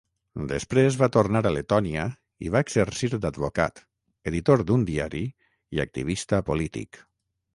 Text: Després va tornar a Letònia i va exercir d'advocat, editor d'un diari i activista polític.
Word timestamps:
Després 0.51 0.95
va 1.01 1.09
tornar 1.15 1.41
a 1.49 1.51
Letònia 1.55 2.05
i 2.47 2.53
va 2.55 2.61
exercir 2.67 3.09
d'advocat, 3.25 3.83
editor 4.33 4.65
d'un 4.71 4.85
diari 4.89 5.23
i 5.77 5.85
activista 5.87 6.41
polític. 6.51 7.03